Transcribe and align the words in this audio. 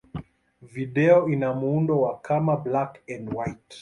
Video 0.61 1.29
ina 1.29 1.53
muundo 1.53 2.01
wa 2.01 2.17
kama 2.21 2.57
black-and-white. 2.57 3.59